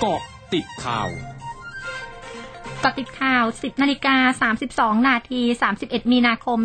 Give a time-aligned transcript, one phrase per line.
[0.00, 0.20] เกาะ
[0.54, 1.08] ติดข่าว
[2.84, 4.16] กาะติดข่าว 10 นาฬิกา
[4.96, 5.42] 32 นาที
[5.76, 6.58] 31 มีนาคม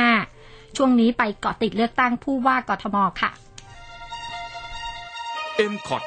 [0.00, 3.30] 2565 ช่วงนี้ไปเกาะติดเลือกตั้งผู้ว่ากทมค่ะ
[5.72, 6.02] m c o t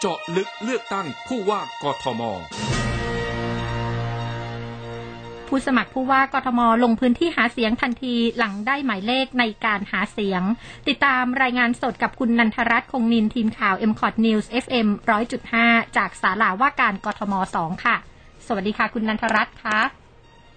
[0.00, 2.22] เจาะลึกเลือกตั้งผู้ว่ากทม
[5.48, 10.42] ผู้สมัครผู้ว่ากทมลงพื้นที่หาเสียงทันทีหลังได้หมายเลขในการหาเสียง
[10.88, 14.88] ติดตามรายงานสดกับคุณนันทรัตน์คงนินทีมข่าว m c o t News FM
[15.42, 17.96] 100.5 จากศาลาว่าการกทม 2 ค่ะ
[18.46, 19.78] สวัสดีค่ะ คุณนันทรัตน์คะ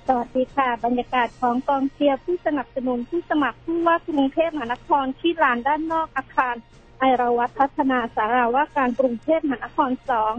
[0.08, 6.56] สวัสดีค่ะ บรรยากาศของกองเชียร์ผู้สนับสนุนผู้สมัครผู้ว่ากรุงเทพมหานครที่ลานด้านนอกอาคาร
[7.00, 10.34] ไอราวัตพัฒนาสาราว่าการกรุงเทพมหานครสอง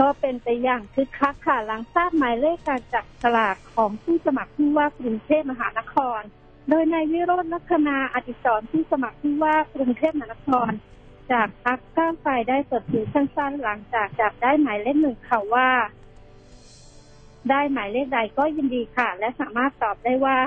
[0.00, 6.20] ก็เป็นไปอย่างคึกคักค่ะหลังทราบหมายเลขการจับสลากของผู้สมัครผู้ว่ากรุงเทพมหานคร
[6.68, 10.70] โดยนายวิโรจน์ลักษณาอดิศรผู้สมัครผู้ว่ากรุงเทพมหานคร
[11.32, 15.68] จากพรรคก้าวไกลได้เปิดเผยสั้นๆ หลังจากจับได้หมายเลขหนึ่งค่ะว่า
[17.50, 20.38] ได้หมายเลขใดก็ยินดีค่ะ และสามารถตอบได้ว่า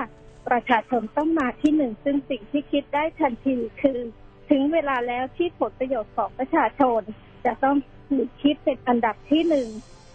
[0.48, 3.98] ประชาชนต้องมาที่หนึ่งซึ่งสิ่งที่คิดได้ทันทีคือ
[4.50, 7.00] ถึงเวลาแล้วที่ผลประโยชน์ของประชาชน
[7.46, 7.76] จะต้อง
[8.42, 9.68] คิดเป็นอันดับที่หนึ่ง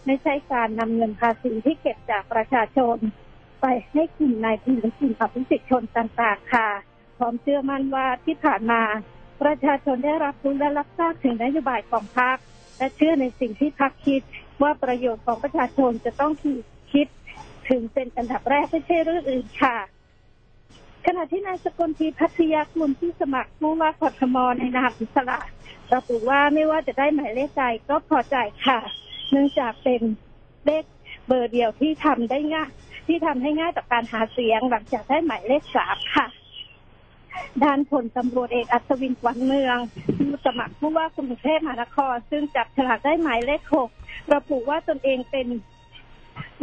[0.05, 2.97] ไม่ใช่การนำเงินภาษีที่เก็บจากประชาชน
[3.61, 6.69] ไปให้กลุ่มนายทุนกลุ่มอภิสิทธิชนต่างๆค่ะ
[7.17, 8.81] พร้อมเชื่อมั่นว่าที่ผ่านมา
[9.41, 12.37] ประชาชนได้รับรู้และรับทราบถึงนโยบายของพรรค
[12.77, 14.21] และเชื่อในสิ่งที่พรรคคิด
[14.61, 16.31] ว่าประโยชน์ของประชาชนจะต้อง
[16.93, 17.07] คิด
[17.69, 19.77] ถึงเป็นอันดับแรกไม่ใช่เรื่องอื่นค่ะ
[21.05, 25.39] ขณะที่นายสกลทีพัทยาคุณที่สมัครผู้ว่ากทมในนามอิสระ
[25.93, 28.79] ระบุว่าไม่ว่าจะได้หมายเลขใดก็พอใจค่ะ
[29.31, 30.01] เนื่องจากเป็น
[30.65, 30.83] เลข
[31.27, 32.69] เบอร์เดียวที่ทำได้ง่าย
[33.07, 36.27] ที่ทำให้ง่ายต่อการหาเสียงหลังจากได้หมายเลขสามค่ะ
[37.63, 39.77] ด้านผลตำรวจเอกอัศวินวันเมือง
[40.17, 43.89] ผู้สมัครผู้ว่ากรุงเทพมหานคร ซึ่งจับฉลากได้หมายเลขหก
[44.33, 45.47] ระบุว่าตนเองเป็น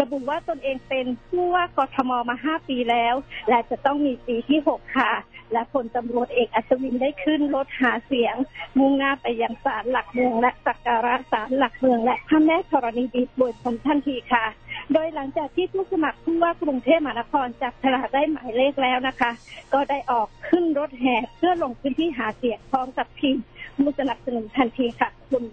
[0.01, 3.15] ระบุว่าตนเองเป็นผู้ว่ากทมมาห้าปีแล้ว
[3.49, 5.13] และจะต้องมีปีที่หกค่ะ
[5.53, 8.35] และพลตำรวจเอกอัศวินได้ขึ้นรถหาเสียง
[8.79, 14.45] มุ่งหน้าไปยังศาลหลักเมืองและสักการะศาลหลักเมือง และพระแม่ธรณีบีบวยผลทันทีค่ะ
[14.93, 19.31] โดยหลังจากที่ผู้สมัครผู้ว่ากรุงเทพมหานครจับฉลากได้หมายเลขแล้วนะคะ
[19.73, 23.37] ก็ได้ออกขึ้นรถแห่เพื่อลงพื้นที่หาเสียงพร้อมกับทีม
[23.77, 25.45] ผู้สนับสนุนทันทีค่ะ คุณ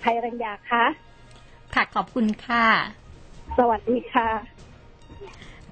[0.00, 0.84] ไทยรัญญาคะ
[1.74, 2.66] ค่ะขอบคุณค่ะ
[3.58, 4.28] สวัสดีค่ะ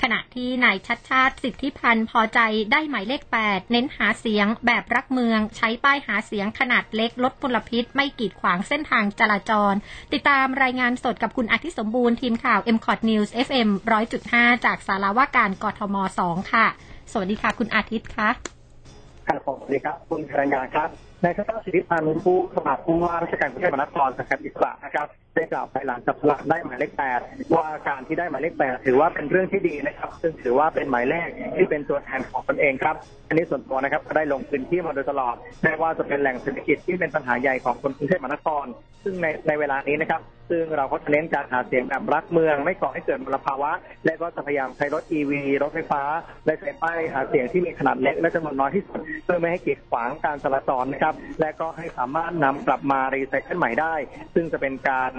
[0.02, 2.40] ขณะที่นายชัดชาติสิทธิพันธ์พอใจ
[2.72, 9.74] ได้หมายเลข 8 เน้นหาเสียงแบบรักเมือง ใช้ป้ายหาเสียงขนาดเล็กลดมลพิษ ไม่กีดขวางเส้นทางจราจร
[10.12, 13.68] ติดตามรายงานสดกับคุณอาทิตย์สมบูรณ์ทีมข่าว m c o t News FM
[14.16, 16.66] 100.5 จากสาราว่าการกทม 2 ค่ะ
[17.12, 18.28] สวัสดีค่ะ คุณอาทิตย์คะ
[19.26, 20.88] ครับสวัสดีครับ คุณธรรยาครับ
[21.22, 27.20] นายชัดชาติสิทธิพันธ์ผู้สมัครผู้ว่าราชการกรุงเทพมหานครสังกัดอิสระนะครับ ได้กล่าวภายหลังจับสลากได้หมายเลขแปด
[27.54, 32.96] ว่าการที่ได้หมายเลขแปดถือว่าเป็นเรื่องที่ดีนะครับ ซึ่งถือว่าเป็นหมายเลขที่เป็นตัวแทนของตนเองครับ
[33.28, 38.66] อันนี้ส่วนตัวนะครับก็ได้ลงพื้นที่มาโดยตลอดไม่ว่าจะเป็นแหล่งเศรษฐกิจที่เป็นปัญหาใหญ่ของคนกรุงเทพมหานคร
[39.04, 43.70] ซึ่งในในเวลานี้นะครับ ซึ่งเราก็จะเน้นการหาเสียงแบบรักเมือง ไม่ก่อให้เกิดมลภาวะ
[44.04, 46.02] และก็จะพยายามใช้รถ EV รถไฟฟ้า
[46.46, 53.94] และใช้ป้ายหาเสียงที่มีขนาดเล็กและจำนวนน้อยที่สุดเพื่อไม่ให้กีดขวางการจราจรนะครับ และก็ให้สามารถนำกลับมารีไซเคิลใหม่ได้
[54.34, 55.12] ซึ่งจะเป็นการ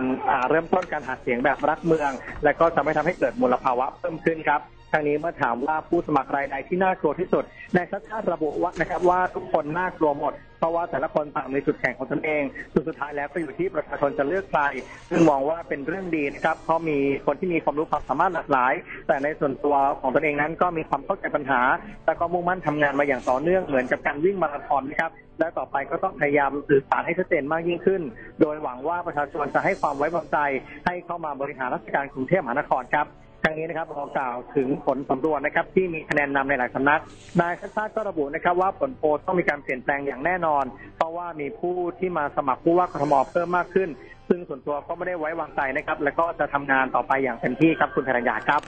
[0.49, 2.11] เริ่มต้นการหาเสียงแบบรักเมือง
[2.43, 4.61] และก็จะไม่ทำให้เกิดมลภาวะเพิ่มขึ้นครับ
[4.91, 7.43] ทางนี้เมื่อถามว่าผู้สมัครรายใดที่น่ากลัวที่สุด
[7.75, 12.43] นายชัดชาติระบุว่านะครับว่าทุกคนน่ากลัวหมดเพราะว่าแต่ละคนต่างมีจุดแข็งของตนเอง
[12.73, 14.61] สุดสุดท้ายแล้วก็อยู่ที่ประชาชนจะเลือกใคร
[15.09, 18.73] ซึ่งมองว่าเป็นเรื่องดีนะครับเพราะมีคนที่มีความรู้ความสามารถหลากหลาย
[19.07, 21.61] แต่ในส่วนตัวของตนเองนั้นก็มีความเข้าใจปัญหา
[22.05, 28.01] แต่ก็มุ่งมั่นทำงานมาอย่างต่อเนื่องเหมือนกับการวิ่งมาราธอนนะครับและต่อไปก็ต้องพยายามสื่อสารให้ชัดเจนมากยิ่งขึ้น
[28.41, 30.37] โดยหวังว่าประชาชนจะให้ความไว้วางใจ
[30.85, 33.07] ให้เข้ามาบริหารราชการกรุงเทพมหานครครับ
[33.45, 37.01] ทางนี้นะครับขอกล่าวถึงผลสำรวจนะครับ ที่มีคะแนนนำในหลายสำนัก
[37.41, 40.63] นายชัดชาติก็ระบุนะครับว่าผลโพลต้องมีการเปลี่ยนแปลงอย่างแน่นอน
[40.95, 43.89] เพราะว่ามีผู้ที่มาสมัครผู้ว่ากทมเพิ่มมากขึ้น
[44.29, 48.61] ซึ่งส่วนตัวก็ไม่ได้ไว้วางใจนะครับ และก็จะทำงานต่อไปอย่างเต็มที่ครับคุณธนญาครับ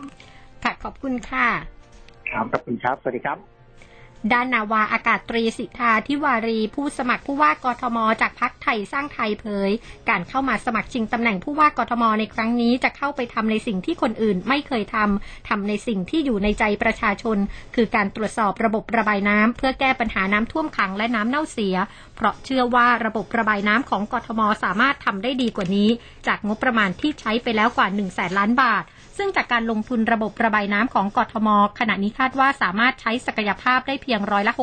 [0.64, 1.48] ค่ะขอบคุณค่ะ
[2.32, 3.57] ครับขอบคุณครับ สวัสดีครับ
[4.34, 9.72] ด้านนาวาอากาศตรีสิทธาทิวารี ผู้สมัครผู้ว่ากทม จากพักไทยสร้างไทยเผย
[10.10, 17.38] การเข้ามาสมัครชิงตำแหน่งผู้ว่ากทมในครั้งนี้จะเข้าไปทำในสิ่งที่คนอื่นไม่เคยทำทำในสิ่งที่อยู่ในใจประชาชน
[17.76, 21.76] คือการตรวจสอบระบบระบายน้ำเพื่อแก้ปัญหาน้ำท่วมขังและน้ำเน่าเสีย
[22.16, 25.90] เพราะเชื่อว่าระบบระบายน้ำของกทม สามารถทำได้ดีกว่านี้
[26.28, 28.84] จากงบประมาณที่ใช้ไปแล้วกว่า1แสนล้านบาท
[29.18, 31.50] ซึ่งจากการลงทุนระบบระบายน้ำของกทม
[31.80, 34.54] ขณะนี้คาดว่าสามารถใช้ศักยภาพได้เพียงร้อยละ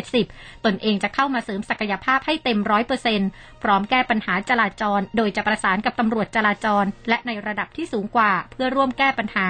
[0.00, 3.28] 60-70ตนเองจะเข้ามาเสริมศักยภาพให้เต็มร้อยเปอร์เซ็นต์
[3.62, 9.48] พร้อมแก้ปัญหาจราจร โดยจะประสานกับตำรวจจราจร และในระดับที่สูงกว่า เพื่อร่วมแก้ปัญหา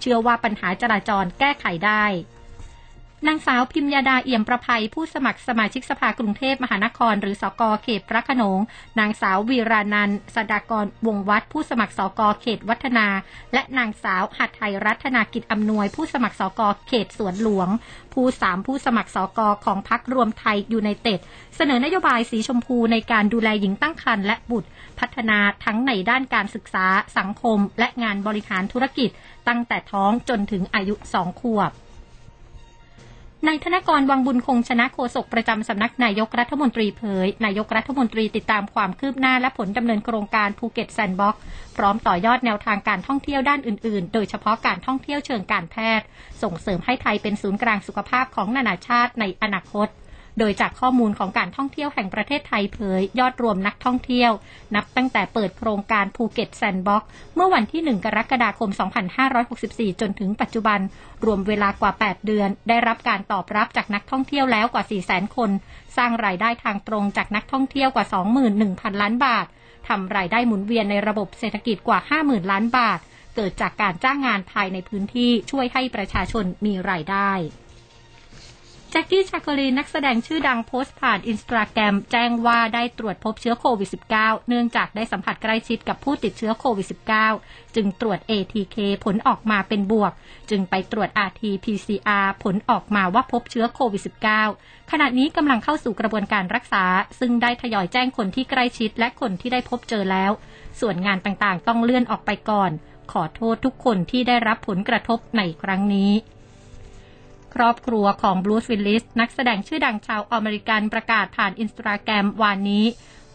[0.00, 2.04] เชื่อว่าปัญหาจราจรแก้ไขได้
[3.28, 8.60] นางสาวพิมยาดาเอี่ยมประภัยผู้สมัครสมาชิกสภากรุงเทพมหานคร หรือสกเขตพระขนง
[8.98, 13.06] นางสาววีรานันสดากรวงวัดผู้สมัครสกเขตวัฒนา
[13.52, 17.68] และนางสาวหัตไทยรัตนากิจอำนวย ผู้สมัครสกเขตสวนหลวง
[18.14, 21.20] ผู้สามผู้สมัครสก.ของพรรครวมไทยยูไนเต็ด
[21.56, 24.68] เสนอนโยบายสีชมพูในการดูแลหญิงตั้งครรภ์และบุตร
[24.98, 26.86] พัฒนาทั้งในด้านการศึกษา
[27.18, 29.10] สังคม และงานบริหารธุรกิจ
[29.48, 31.72] ตั้งแต่ท้องจนถึงอายุสองขวบ
[33.48, 41.40] นายธนกรวังบุญคงชนะโฆษกประจำสำนักนายกรัฐมนตรีเผย นายกรัฐมนตรีติดตามความคืบหน้าและผลดำเนินโครงการภูเก็ตแซนด์บ็อกซ์
[41.76, 46.06] พร้อมต่อยอดแนวทางการท่องเที่ยวด้านอื่นๆ โดยเฉพาะการท่องเที่ยวเชิงการแพทย์
[46.42, 49.88] ส่งเสริมให้ไทยเป็นศูนย์กลางสุขภาพของนานาชาติในอนาคต
[50.38, 54.32] โดยจากข้อมูลของการท่องเที่ยวแห่งประเทศไทยเผย ยอดรวมนักท่องเที่ยว
[54.74, 58.70] นับตั้งแต่เปิดโครงการภูเก็ตแซนด์บ็อกซ์เมื่อวันที่ 1 กรกฎาคม
[59.34, 60.80] 2564 จนถึงปัจจุบัน
[61.24, 65.50] รวมเวลากว่า 8 เดือน ได้รับการตอบรับจากนักท่องเที่ยวแล้วกว่า 400,000 คน
[65.96, 68.06] สร้างรายได้ทางตรงจากนักท่องเที่ยวกว่า
[68.52, 69.46] 21,000 ล้านบาท
[69.88, 72.98] ทำรายได้หมุนเวียนในระบบเศรษฐกิจกว่า 50,000 ล้านบาท
[73.36, 77.30] เกิดจากการจ้างงานภายในพื้นที่ช่วยให้ประชาชนมีรายได้
[78.94, 86.86] แจ็คกี้ชาคลีนักแสดงชื่อดังโพสต์ผ่านอินสตาแกรมแจ้งว่าได้ตรวจพบเชื้อโควิด -19 เนื่องจากได้สัมผัสใกล้ชิดกับผู้ติดเชื้อโควิด
[87.30, 90.12] -19 จึงตรวจ ATK ผลออกมาเป็นบวก
[90.50, 94.02] จึงไปตรวจ RT-PCR ผลออกมาว่าพบเชื้อโควิด
[94.46, 96.84] -19 ขณะนี้กำลังเข้าสู่กระบวนการรักษา
[97.18, 100.32] ซึ่งได้ทยอยแจ้งคนที่ใกล้ชิดและคนที่ได้พบเจอแล้ว
[100.80, 102.70] ส่วนงานต่างๆ ต้องเลื่อนออกไปก่อน
[103.12, 106.12] ขอโทษทุกคนที่ได้รับผลกระทบในครั้งนี้
[107.54, 112.84] ครอบครัวของบรูซ วิลลิสนักแสดงชื่อดังชาวอเมริกันประกาศผ่านอินสตาแกรมวันนี้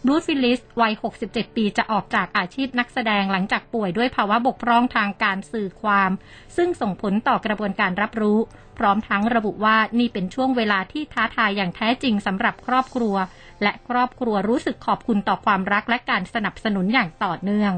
[0.06, 0.92] บรูซ วิลลิสวัย
[1.24, 6.10] 67 ปีจะออกจากอาชีพนักแสดงหลังจากป่วยด้วยภาวะบกพร่องทางการสื่อความ
[6.56, 8.38] ซึ่งส่งผลต่อกระบวนการรับรู้
[8.78, 13.16] พร้อมทั้งระบุว่านี่เป็นช่วงเวลาที่ท้าทายอย่างแท้จริงสำหรับครอบครัว
[13.62, 17.72] และครอบครัวรู้สึกขอบคุณต่อความรักและการสนับสนุนอย่างต่อเนื่อง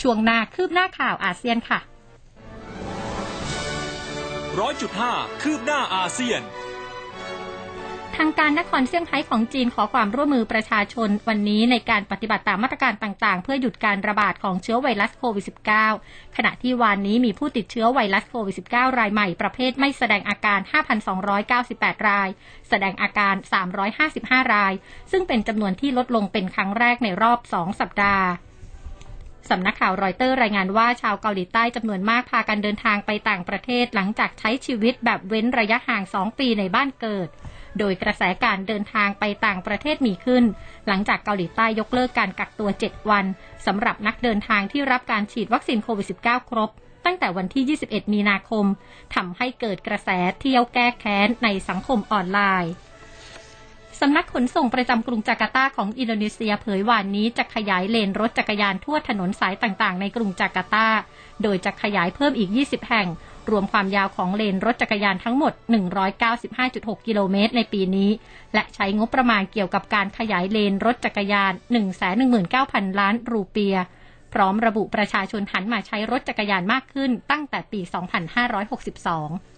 [0.00, 1.80] ช่วงหน้าคืบหน้าข่าวอาเซียนค่ะ
[4.60, 5.12] ร้อยจุดห้า
[5.42, 6.42] คืบหน้าอาเซียน
[8.16, 15.44] ทางการนครเซี่ยงไฮ้ของจีนขอความร่วมมือประชาชนวันนี้ในการปฏิบัติตามมาตรการต่างๆ เพื่อหยุดการระบาดของเชื้อไวรัสโควิด
[15.90, 20.60] -19 ขณะที่วันนี้มีผู้ติดเชื้อไวรัสโควิด -19 รายใหม่ประเภทไม่แสดงอาการ
[21.34, 22.28] 5,298 ราย
[22.68, 23.34] แสดงอาการ
[23.94, 24.72] 355 ราย
[25.10, 28.26] ซึ่งเป็นจำนวนที่ลดลงเป็นครั้งแรกในรอบ 2 สัปดาห์
[29.50, 37.28] สำนักข่าวรอยเตอร์รายงานว่าชาวเกาหลีใต้จำนวนมากพากันเดินทางไปต่างประเทศหลังจากใช้ชีวิตแบบเว้นระยะห่าง 2 ปีในบ้านเกิด
[37.78, 40.44] โดยกระแสการเดินทางไปต่างประเทศมีขึ้น
[40.86, 43.24] หลังจากเกาหลีใต้ยกเลิกการกักตัว 7 วัน
[43.66, 46.70] สำหรับนักเดินทางที่รับการฉีดวัคซีนโควิด -19 ครบ
[47.04, 48.64] ตั้งแต่วันที่ 21 มีนาคม
[49.14, 50.10] ทำให้เกิดกระแส
[50.40, 52.72] เที่ยวแก้แค้นในสังคมออนไลน์
[54.00, 60.88] สำนักขนส่งประจำกรุงจาการ์ตาของอินโดนีเซียเผยวันนี้จะขยายเลนรถจักรยานทั่วถนนสายต่างๆ ในกรุงจาการ์ตา
[61.42, 63.08] โดยจะขยายเพิ่มอีก 20 แห่ง
[63.50, 65.52] รวมความยาวของเลนรถจักรยานทั้งหมด
[66.30, 68.10] 195.6 กิโลเมตรในปีนี้
[68.54, 71.52] และใช้งบประมาณเกี่ยวกับการขยายเลนรถจักรยาน
[72.26, 73.76] 119,000 ล้านรูเปีย
[74.32, 79.57] พร้อมระบุประชาชนหันมาใช้รถจักรยานมากขึ้นตั้งแต่ปี 2562